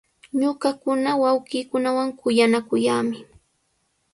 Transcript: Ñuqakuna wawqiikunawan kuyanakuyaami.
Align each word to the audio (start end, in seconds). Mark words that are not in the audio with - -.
Ñuqakuna 0.41 1.11
wawqiikunawan 1.21 2.09
kuyanakuyaami. 2.19 3.19